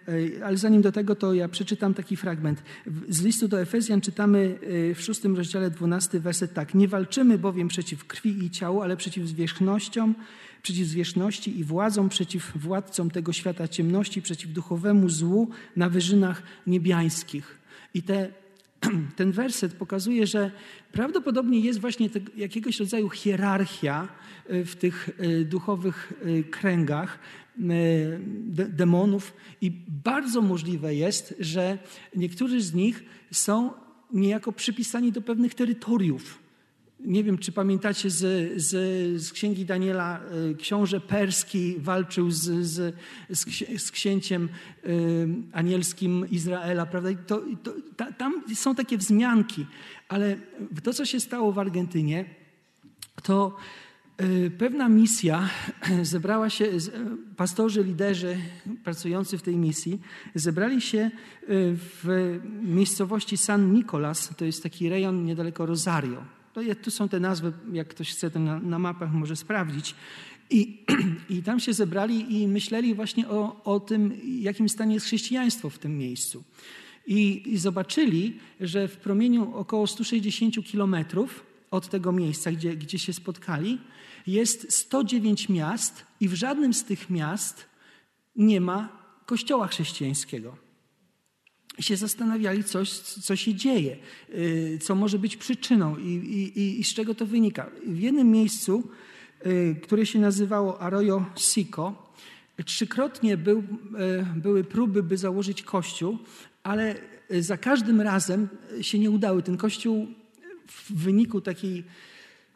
[0.08, 2.62] y, ale zanim do tego, to ja przeczytam taki fragment.
[3.08, 4.58] Z listu do Efezjan czytamy
[4.94, 6.74] w szóstym rozdziale, dwunasty werset tak.
[6.74, 10.14] Nie walczymy bowiem przeciw krwi i ciału, ale przeciw zwierzchnościom,
[10.62, 17.58] przeciw zwierzchności i władzom, przeciw władcom tego świata ciemności, przeciw duchowemu złu na wyżynach niebiańskich.
[17.94, 18.28] I te
[19.16, 20.50] ten werset pokazuje, że
[20.92, 24.08] prawdopodobnie jest właśnie te, jakiegoś rodzaju hierarchia
[24.48, 27.18] e, w tych e, duchowych e, kręgach
[28.68, 29.70] demonów i
[30.04, 31.78] bardzo możliwe jest, że
[32.16, 33.70] niektórzy z nich są
[34.12, 36.47] niejako przypisani do pewnych terytoriów.
[37.00, 38.70] Nie wiem, czy pamiętacie z, z,
[39.22, 42.96] z księgi Daniela, e, książę perski walczył z, z,
[43.76, 44.88] z księciem e,
[45.52, 47.11] anielskim Izraela, prawda?
[47.26, 49.66] To, to, ta, tam są takie wzmianki,
[50.08, 50.37] ale
[50.82, 52.24] to, co się stało w Argentynie,
[53.22, 53.56] to
[54.16, 55.48] e, pewna misja
[56.02, 56.66] zebrała się,
[57.37, 58.37] pastorzy, liderzy
[58.84, 60.00] pracujący w tej misji,
[60.34, 61.11] zebrali się
[61.48, 66.38] w miejscowości San Nicolas, to jest taki rejon niedaleko Rosario.
[66.58, 69.94] To tu są te nazwy, jak ktoś chce to na, na mapach może sprawdzić.
[70.50, 70.84] I,
[71.30, 75.78] I tam się zebrali i myśleli właśnie o, o tym, jakim stanie jest chrześcijaństwo w
[75.78, 76.44] tym miejscu.
[77.06, 83.12] I, I, zobaczyli, że w promieniu około 160 kilometrów od tego miejsca, gdzie, gdzie się
[83.12, 83.78] spotkali,
[84.26, 87.66] jest 109 miast i w żadnym z tych miast
[88.36, 88.88] nie ma
[89.26, 90.67] kościoła chrześcijańskiego
[91.80, 93.96] się zastanawiali, coś, co się dzieje,
[94.34, 96.08] y, co może być przyczyną i,
[96.56, 97.70] i, i z czego to wynika.
[97.86, 98.88] W jednym miejscu,
[99.46, 102.12] y, które się nazywało Arroyo Sico,
[102.64, 103.64] trzykrotnie był, y,
[104.36, 106.18] były próby, by założyć kościół,
[106.62, 106.94] ale
[107.40, 108.48] za każdym razem
[108.80, 109.42] się nie udały.
[109.42, 110.06] Ten kościół
[110.66, 111.84] w wyniku takiej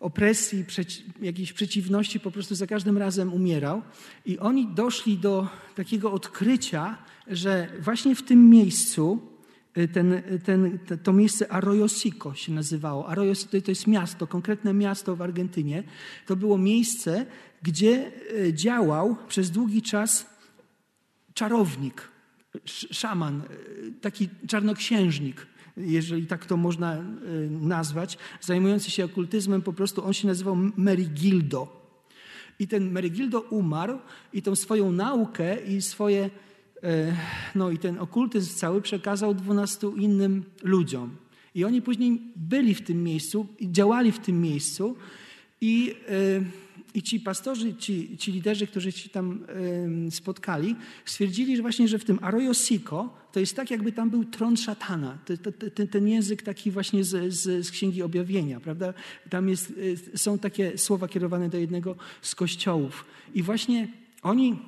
[0.02, 3.82] opresji, przeci jakiejś przeciwności po prostu za każdym razem umierał.
[4.26, 9.32] I oni doszli do takiego odkrycia, że właśnie w tym miejscu
[9.92, 13.08] ten, ten, to miejsce Arroyo Sico się nazywało.
[13.08, 13.32] Arroyo
[13.64, 15.82] to jest miasto, konkretne miasto w Argentynie.
[16.26, 17.26] To było miejsce,
[17.62, 18.12] gdzie
[18.52, 20.26] działał przez długi czas
[21.34, 22.08] czarownik,
[22.90, 23.42] szaman,
[24.00, 27.02] taki czarnoksiężnik, jeżeli tak to można
[27.50, 31.82] nazwać, zajmujący się okultyzmem, po prostu on się nazywał Merigildo.
[32.58, 33.98] I ten Merigildo umarł
[34.32, 36.30] i tą swoją naukę i swoje,
[36.82, 37.16] e,
[37.54, 41.16] no i ten okultyzm cały przekazał dwunastu innym ludziom.
[41.54, 44.96] I oni później byli w tym miejscu i działali w tym miejscu
[45.61, 46.42] i e,
[46.94, 49.44] i ci pastorzy, ci, ci liderzy, którzy się tam
[50.07, 54.11] y, spotkali, stwierdzili, że właśnie, że w tym Arroyo Sico to jest tak, jakby tam
[54.11, 55.18] był tron szatana.
[55.74, 58.94] Ten, ten język taki właśnie z, z, z, Księgi Objawienia, prawda?
[59.31, 63.05] Tam jest, y, są takie słowa kierowane do jednego z kościołów.
[63.35, 63.88] I właśnie
[64.22, 64.59] oni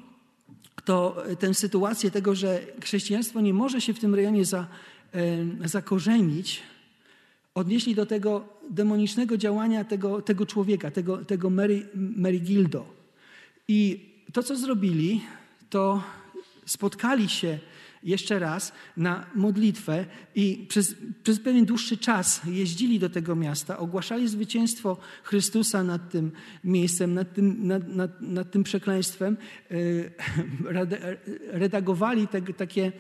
[0.85, 4.67] to tę sytuację tego, że chrześcijaństwo nie może się w tym rejonie za,
[5.65, 6.63] y, zakorzenić,
[7.55, 12.95] odnieśli do tego demonicznego działania tego, tego człowieka, tego, tego Mary, Mary Gildo.
[13.69, 15.21] I to, co zrobili,
[15.71, 16.03] to
[16.67, 17.59] spotkali się
[18.05, 24.29] jeszcze raz na modlitwę i przez, przez pewien dłuższy czas jeździli do tego miasta, ogłaszali
[24.29, 26.33] zwycięstwo Chrystusa nad tym
[26.65, 29.37] miejscem, nad tym, nad, nad, nad tym przekleństwem,
[29.71, 29.77] e,
[31.59, 32.93] redagowali te, takie,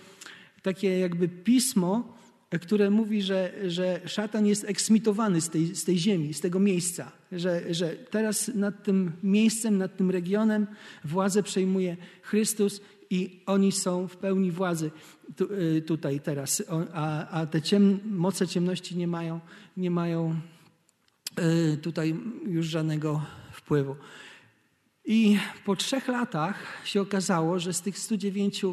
[0.63, 2.17] takie jakby pismo,
[2.61, 7.13] które mówi, że, że szatan jest eksmitowany z tej, z tej ziemi, z tego miejsca,
[7.33, 10.67] że, że teraz nad tym miejscem, nad tym regionem
[11.05, 12.81] władzę przejmuje Chrystus
[13.11, 14.91] i oni są w pełni władzy
[15.37, 19.41] tu, y, tutaj teraz, a, a te ciem, moce ciemności nie mają,
[19.77, 20.41] nie mają
[21.73, 23.97] y, tutaj już żadnego wpływu.
[25.05, 28.65] I po trzech latach się okazało, że z tych 109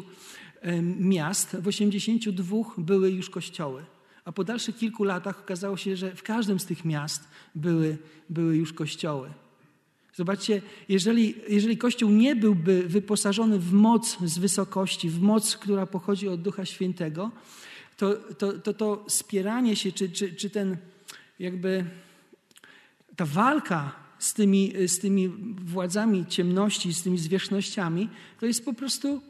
[0.98, 3.84] miast, w 82 były już kościoły.
[4.24, 7.98] A po dalszych kilku latach okazało się, że w każdym z tych miast były,
[8.30, 9.30] były już kościoły.
[10.14, 16.28] Zobaczcie, jeżeli, jeżeli Kościół nie byłby wyposażony w moc z wysokości, w moc, która pochodzi
[16.28, 17.30] od Ducha Świętego,
[17.96, 20.76] to to, to, to spieranie się, czy, czy, czy ten
[21.38, 21.84] jakby
[23.16, 25.28] ta walka z tymi, z tymi
[25.64, 28.08] władzami ciemności, z tymi zwierzchnościami,
[28.40, 29.22] to jest po prostu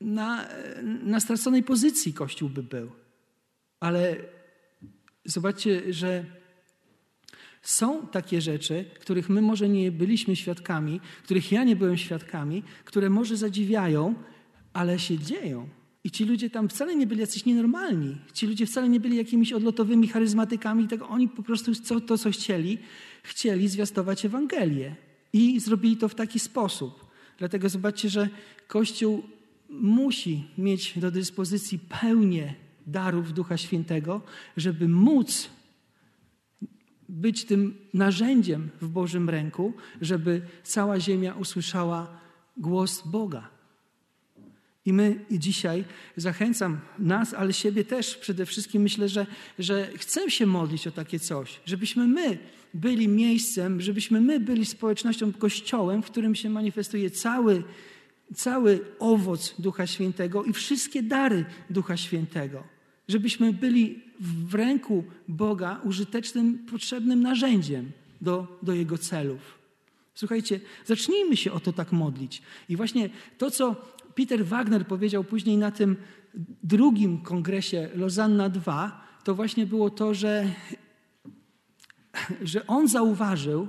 [0.00, 0.48] na,
[0.82, 2.90] na straconej pozycji Kościół by był.
[3.80, 4.16] Ale
[5.24, 6.24] zobaczcie, że
[7.62, 13.10] są takie rzeczy, których my może nie byliśmy świadkami, których ja nie byłem świadkami, które
[13.10, 14.14] może zadziwiają,
[14.72, 15.68] ale się dzieją.
[16.04, 18.16] I ci ludzie tam wcale nie byli jacyś nienormalni.
[18.32, 20.88] Ci ludzie wcale nie byli jakimiś odlotowymi charyzmatykami.
[20.88, 22.78] Tak oni po prostu co, to, co chcieli,
[23.22, 24.96] chcieli zwiastować Ewangelię.
[25.32, 27.06] I zrobili to w taki sposób.
[27.38, 28.28] Dlatego zobaczcie, że
[28.68, 29.22] Kościół
[29.68, 32.54] musi mieć do dyspozycji pełnię
[32.86, 34.20] darów Ducha Świętego,
[34.56, 35.50] żeby móc
[37.08, 42.20] być tym narzędziem w Bożym ręku, żeby cała ziemia usłyszała
[42.56, 43.50] głos Boga.
[44.84, 45.84] I my dzisiaj
[46.16, 49.26] zachęcam nas, ale siebie też przede wszystkim myślę, że,
[49.58, 52.38] że chcę się modlić o takie coś, żebyśmy my
[52.74, 57.62] byli miejscem, żebyśmy my byli społecznością, kościołem, w którym się manifestuje cały
[58.34, 62.64] cały owoc Ducha Świętego i wszystkie dary Ducha Świętego.
[63.08, 69.58] Żebyśmy byli w ręku Boga użytecznym, potrzebnym narzędziem do, do Jego celów.
[70.14, 72.42] Słuchajcie, zacznijmy się o to tak modlić.
[72.68, 73.76] I właśnie to, co
[74.14, 75.96] Peter Wagner powiedział później na tym
[76.62, 78.90] drugim kongresie Lozanna II,
[79.24, 80.50] to właśnie było to, że,
[82.42, 83.68] że on zauważył,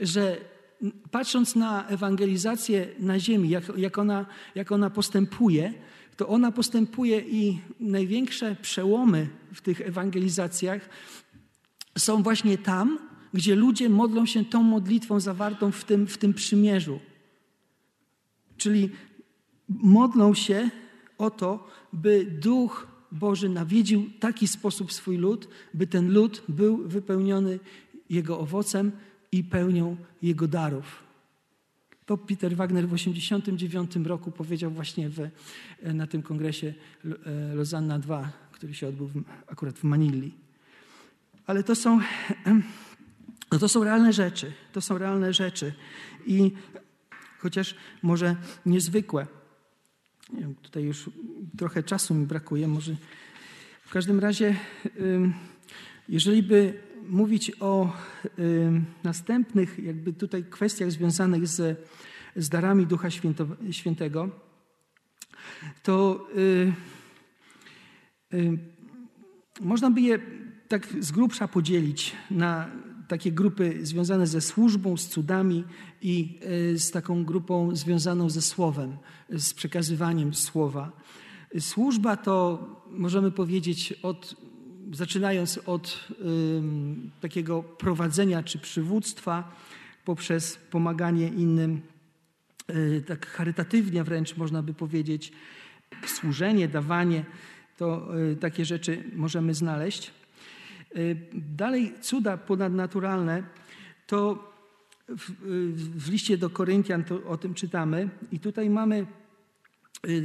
[0.00, 0.53] że
[1.10, 5.74] patrząc na ewangelizację na ziemi, jak, jak, ona, jak ona postępuje,
[6.16, 10.88] to ona postępuje i największe przełomy w tych ewangelizacjach
[11.98, 12.98] są właśnie tam,
[13.34, 17.00] gdzie ludzie modlą się tą modlitwą zawartą w tym, w tym przymierzu.
[18.56, 18.90] Czyli
[19.68, 20.70] modlą się
[21.18, 27.58] o to, by Duch Boży nawiedził taki sposób swój lud, by ten lud był wypełniony
[28.10, 28.92] Jego owocem,
[29.34, 31.02] i pełnią Jego darów.
[32.06, 35.30] To Peter Wagner w 1989 roku powiedział właśnie w,
[35.82, 39.10] na tym kongresie e, Lozanna II, który się odbył
[39.46, 40.34] akurat w Manili.
[41.46, 42.00] Ale to są,
[43.52, 44.52] no to są realne rzeczy.
[44.72, 45.72] To są realne rzeczy.
[46.26, 46.52] I
[47.38, 49.26] chociaż może niezwykłe,
[50.62, 51.10] tutaj już
[51.58, 52.96] trochę czasu mi brakuje, może
[53.84, 54.56] w każdym razie,
[56.08, 57.92] jeżeli by mówić o
[58.38, 58.70] y,
[59.04, 61.88] następnych jakby tutaj kwestiach związanych z,
[62.36, 63.08] z darami Ducha
[63.70, 64.28] Świętego,
[65.82, 66.72] to y,
[69.60, 70.18] Można by je
[70.68, 72.70] tak z grubsza podzielić na
[73.08, 75.64] takie grupy związane ze służbą, z cudami
[76.02, 76.40] i
[76.74, 78.96] e, z taką grupą związaną ze słowem,
[79.30, 80.92] z przekazywaniem słowa.
[81.58, 84.36] Służba to możemy powiedzieć od,
[84.92, 86.08] zaczynając od
[87.20, 89.52] takiego prowadzenia czy przywództwa
[90.04, 91.80] poprzez pomaganie innym,
[92.70, 95.32] y, tak charytatywnie wręcz można by powiedzieć,
[96.06, 97.24] służenie, dawanie,
[97.76, 100.10] to y, takie rzeczy możemy znaleźć.
[100.96, 103.42] Y, dalej cuda ponadnaturalne
[104.06, 104.52] to
[105.08, 105.30] w,
[105.96, 109.06] w liście do Koryntian to o tym czytamy i tutaj mamy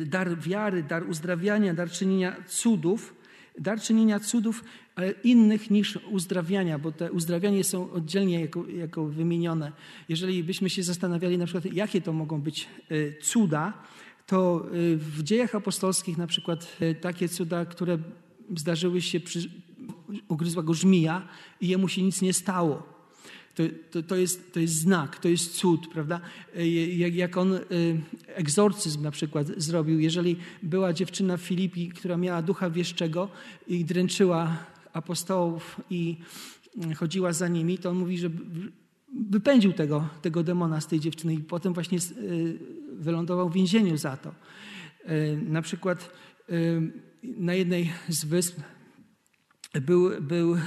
[0.05, 3.18] dar wiary, dar uzdrawiania, dar czynienia cudów,
[3.59, 4.63] dar czynienia cudów,
[4.95, 9.71] ale innych niż uzdrawiania, bo te uzdrawianie są oddzielnie jako, jako wymienione.
[10.09, 13.73] Jeżeli byśmy się zastanawiali na przykład, jakie to mogą być y, cuda,
[14.25, 17.97] to w dziejach apostolskich na przykład takie cuda, które
[18.57, 19.49] zdarzyły się przy,
[20.27, 21.27] ugryzła go żmija
[21.61, 22.98] i jemu się nic nie stało.
[23.55, 26.21] To, to, to, jest, to jest znak, to jest cud, prawda?
[26.97, 27.61] Jak, jak on y,
[28.25, 33.29] egzorcyzm na przykład zrobił, jeżeli była dziewczyna w Filipi, która miała ducha wieszczego
[33.67, 34.57] i dręczyła
[34.93, 36.17] apostołów i
[36.91, 38.29] y, chodziła za nimi, to on mówi, że
[39.29, 42.59] wypędził tego, tego demona z tej dziewczyny i potem właśnie y,
[42.91, 44.33] wylądował w więzieniu za to.
[45.47, 46.11] Na przykład
[47.23, 48.59] na jednej z wysp
[49.73, 50.59] był, był, e,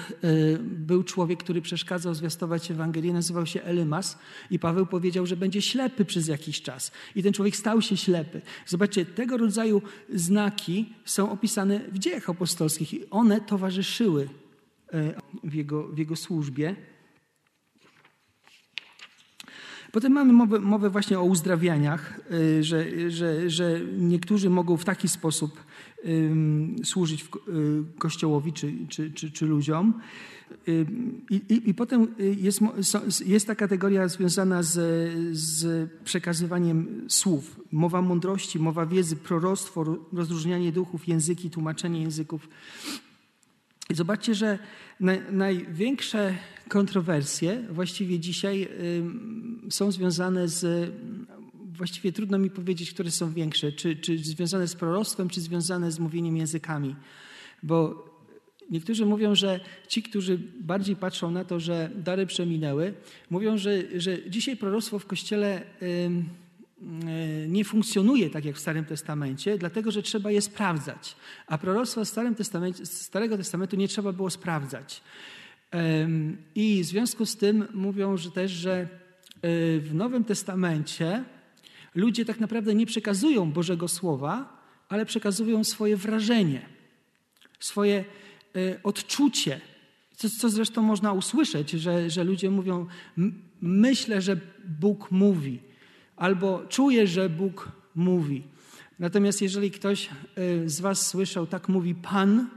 [0.61, 4.19] był człowiek, który przeszkadzał zwiastować Ewangelię, nazywał się Elymas
[4.51, 6.93] i Paweł powiedział, że będzie ślepy przez jakiś czas.
[7.15, 8.43] I ten człowiek stał się ślepy.
[8.67, 9.83] Zobaczcie, tego rodzaju
[10.15, 14.29] znaki są opisane w dziejach apostolskich i one towarzyszyły
[14.93, 16.77] e, w jego, w jego służbie.
[19.93, 25.09] Potem mamy mowę, mowę właśnie o uzdrawianiach, e, że, że, że niektórzy mogą w taki
[25.09, 25.65] sposób
[26.85, 27.29] służyć y,
[27.99, 30.01] Kościołowi czy, czy, czy, czy ludziom.
[31.31, 32.61] I, i, I, potem jest,
[33.27, 34.79] jest ta kategoria związana z,
[35.37, 37.61] z przekazywaniem słów.
[37.73, 42.49] Mowa mądrości, mowa wiedzy, proroctwo, rozróżnianie duchów, języki, tłumaczenie języków.
[43.91, 44.59] I zobaczcie, że
[45.31, 46.35] największe
[46.69, 48.69] kontrowersje właściwie dzisiaj
[49.71, 50.93] są związane z
[51.77, 55.99] właściwie trudno mi powiedzieć, które są większe, czy, czy związane z proroctwem, czy związane z
[55.99, 56.97] mówieniem językami.
[57.63, 58.05] Bo
[58.71, 62.95] niektórzy mówią, że ci, którzy bardziej patrzą na to, że dary przeminęły,
[63.31, 66.11] mówią, że, że dzisiaj proroctwo w Kościele y,
[67.49, 71.17] nie funkcjonuje tak jak w Starym Testamencie, dlatego że trzeba je sprawdzać.
[71.47, 72.35] A proroctwa Starym
[72.85, 75.03] Starego Testamentu nie trzeba było sprawdzać.
[76.55, 78.89] I w związku z tym mówią że też, że
[79.45, 81.25] y, w Nowym Testamencie
[81.95, 86.69] ludzie tak naprawdę nie przekazują Bożego Słowa, ale przekazują swoje wrażenie,
[87.61, 88.05] swoje
[88.57, 89.61] y, odczucie,
[90.17, 92.87] co, co zresztą można usłyszeć, że, że ludzie mówią:
[93.61, 94.37] Myślę, że
[94.81, 95.59] Bóg mówi,
[96.17, 98.43] albo czuję, że Bóg mówi.
[98.99, 102.49] Natomiast jeżeli ktoś y, z Was słyszał, tak mówi Pan,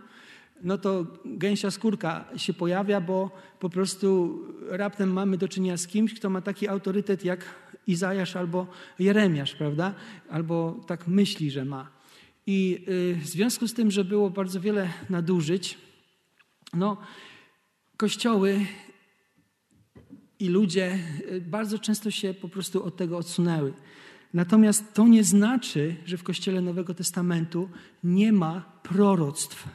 [0.64, 6.14] no to gęsia skórka się pojawia, bo po prostu raptem mamy do czynienia z kimś,
[6.14, 7.46] kto ma taki autorytet jak
[7.88, 8.68] Izajasz albo
[9.00, 9.94] Jeremiasz, prawda?
[10.30, 11.92] Albo tak myśli, że ma.
[12.48, 15.78] I y, w związku z tym, że było bardzo wiele nadużyć,
[16.74, 16.98] no,
[17.98, 18.66] kościoły
[20.40, 21.00] i ludzie
[21.32, 23.74] y, bardzo często się po prostu od tego odsunęły.
[24.34, 27.70] Natomiast to nie znaczy, że w Kościele Nowego Testamentu
[28.04, 29.68] nie ma proroctw.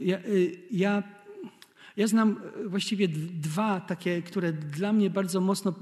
[0.00, 1.02] Ja, y, ja,
[1.98, 5.74] ja znam właściwie dwa takie, które dla mnie bardzo mocno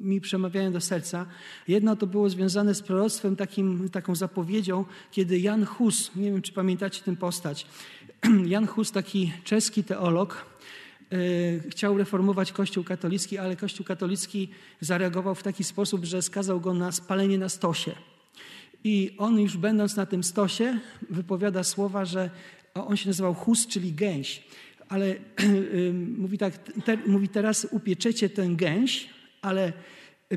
[0.00, 1.26] mi przemawiają do serca.
[1.68, 6.52] Jedno to było związane z proroctwem, takim, taką zapowiedzią, kiedy Jan Hus, nie wiem czy
[6.52, 7.66] pamiętacie tę postać,
[8.52, 10.46] Jan Hus, taki czeski teolog,
[11.10, 14.48] yy, chciał reformować Kościół katolicki, ale Kościół katolicki
[14.80, 17.92] zareagował w taki sposób, że skazał go na spalenie na stosie.
[18.84, 20.78] I on już będąc na tym stosie
[21.10, 22.30] wypowiada słowa, że
[22.74, 24.42] on się nazywał Hus, czyli gęś.
[24.88, 25.16] Ale
[26.18, 29.08] mówi tak, te, mówi teraz upieczecie tę gęś,
[29.42, 29.72] ale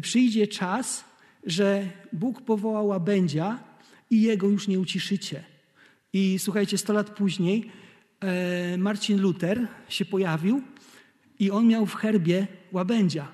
[0.01, 1.03] przyjdzie czas,
[1.45, 3.59] że Bóg powoła łabędzia
[4.09, 5.43] i jego już nie uciszycie.
[6.13, 7.71] I słuchajcie, sto lat później
[8.19, 10.61] e, Marcin Luther się pojawił
[11.39, 13.31] i on miał w herbie łabędzia.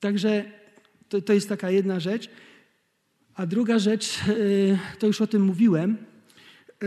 [0.00, 0.44] Także
[1.08, 2.30] to, to jest taka jedna rzecz.
[3.34, 5.96] A druga rzecz, e, to już o tym mówiłem,
[6.82, 6.86] e,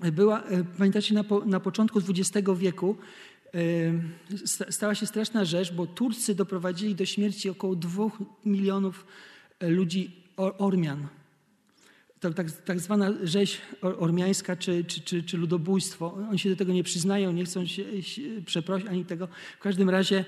[0.00, 0.42] była,
[0.78, 2.96] pamiętacie, na, po, na początku XX wieku
[4.70, 9.06] stała się straszna rzecz, bo Turcy doprowadzili do śmierci około dwóch milionów
[9.60, 11.06] e, ludzi Ormian.
[12.20, 16.14] tak, tak, tak zwana rzeź ormiańska czy, czy, czy, czy ludobójstwo.
[16.30, 19.28] Oni się do tego nie przyznają, nie chcą się, się przeprosić ani tego.
[19.58, 20.24] W każdym razie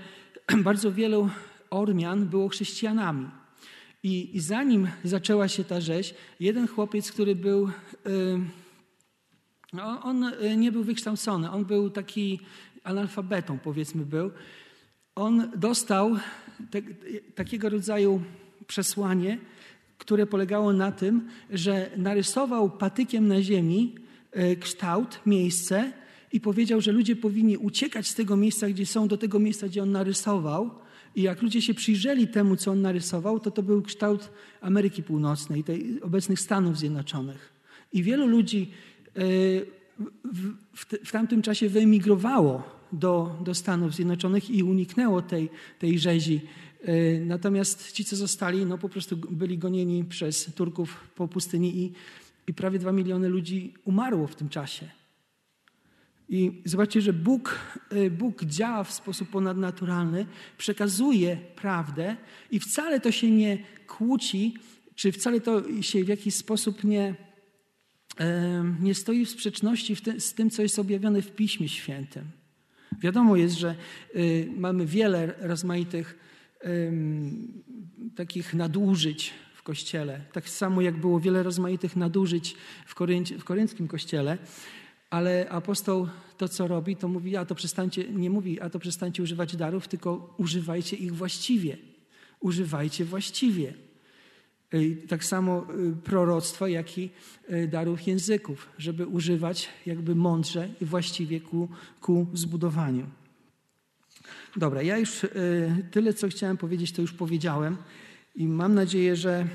[0.64, 1.31] bardzo wielu
[1.70, 3.29] Ormian było chrześcijanami.
[4.03, 7.68] I, I, zanim zaczęła się ta rzeź, jeden chłopiec, który był,
[8.05, 8.41] yy,
[9.81, 12.41] on y, nie był wykształcony, on był taki
[12.85, 14.31] analfabetą, powiedzmy był.
[15.14, 16.16] On dostał
[16.70, 16.83] te,
[17.35, 18.23] takiego rodzaju
[18.66, 19.39] przesłanie,
[19.99, 23.95] które polegało na tym, że narysował patykiem na ziemi
[24.37, 25.93] y, kształt, miejsce
[26.33, 29.83] i powiedział, że ludzie powinni uciekać z tego miejsca, gdzie są, do tego miejsca, gdzie
[29.83, 30.70] on narysował,
[31.14, 35.64] i jak ludzie się przyjrzeli temu, co on narysował, to to był kształt Ameryki Północnej,
[35.64, 37.53] tej obecnych Stanów Zjednoczonych.
[37.93, 38.70] I wielu ludzi
[39.14, 46.40] w, w, w tamtym czasie wyemigrowało do, do Stanów Zjednoczonych i uniknęło tej, tej rzezi.
[46.84, 51.92] E, natomiast ci, co zostali, no po prostu byli gonieni przez Turków po pustyni i,
[52.46, 54.88] i prawie dwa miliony ludzi umarło w tym czasie.
[56.28, 57.58] I zobaczcie, że Bóg,
[57.92, 60.26] y, Bóg działa w sposób ponadnaturalny,
[60.58, 62.16] przekazuje prawdę
[62.50, 64.54] i wcale to się nie kłóci,
[64.94, 67.14] czy wcale to się w jakiś sposób nie,
[68.80, 72.24] nie stoi w sprzeczności z tym, co jest objawione w Piśmie Świętym.
[72.98, 73.74] Wiadomo jest, że
[74.16, 76.18] y, mamy wiele rozmaitych
[78.16, 80.20] takich nadużyć w Kościele.
[80.32, 82.56] Tak samo jak było wiele rozmaitych nadużyć
[82.86, 84.38] w, Koryncie, w korynckim Kościele.
[85.10, 89.22] Ale apostoł to, co robi, to mówi, a to przestańcie, nie mówi, a to przestańcie
[89.22, 91.76] używać darów, tylko używajcie ich właściwie.
[92.40, 93.74] Używajcie właściwie.
[95.09, 97.11] Tak samo y, proroctwo, jak i
[97.51, 101.68] y, darów języków, żeby używać jakby mądrze i właściwie ku,
[102.01, 103.07] ku zbudowaniu.
[104.57, 105.27] Dobra, ja już
[105.91, 107.77] tyle, co chciałem powiedzieć, to już powiedziałem
[108.35, 109.47] i mam nadzieję, że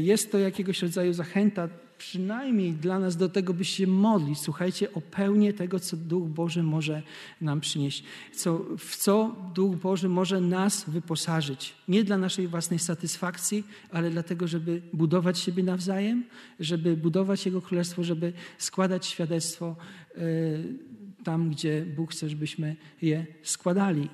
[0.00, 1.68] jest to jakiegoś rodzaju zachęta
[2.02, 6.62] przynajmniej dla nas do tego, by się modlić, słuchajcie, o pełnię tego, co Duch Boży
[6.62, 7.02] może
[7.40, 11.74] nam przynieść, co, w co Duch Boży może nas wyposażyć.
[11.88, 16.24] Nie dla naszej własnej satysfakcji, ale dlatego, żeby budować siebie nawzajem,
[16.60, 19.76] żeby budować Jego Królestwo, żeby składać świadectwo
[20.16, 20.78] y,
[21.24, 24.08] tam, gdzie Bóg chce, żebyśmy je składali.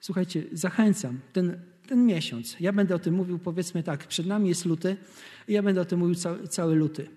[0.00, 1.20] Słuchajcie, zachęcam.
[1.32, 2.56] Ten ten miesiąc.
[2.60, 4.96] Ja będę o tym mówił, powiedzmy tak, przed nami jest luty
[5.48, 7.08] i ja będę o tym mówił cały, cały luty,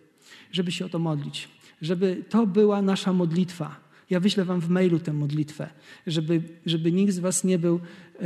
[0.51, 1.49] żeby się o to modlić,
[1.81, 3.91] żeby to była nasza modlitwa.
[4.09, 5.69] Ja wyślę wam w mailu tę modlitwę,
[6.07, 7.79] żeby, żeby nikt z was nie był,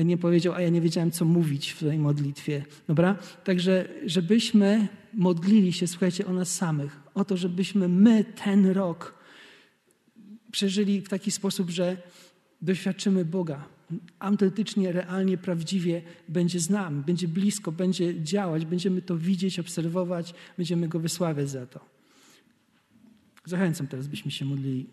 [0.06, 2.66] nie powiedział, a ja nie wiedziałem, co mówić w tej modlitwie.
[2.88, 3.16] Dobra?
[3.44, 9.16] Także, żebyśmy modlili się, słuchajcie, o nas samych, o to, żebyśmy my ten rok
[10.52, 11.98] przeżyli w taki sposób, że
[12.62, 13.75] doświadczymy Boga,
[14.20, 20.88] autentycznie, realnie, prawdziwie będzie z nami, będzie blisko, będzie działać, będziemy to widzieć, obserwować, będziemy
[20.88, 21.80] Go wysławiać za to.
[23.46, 24.86] Zachęcam teraz, byśmy się modlili.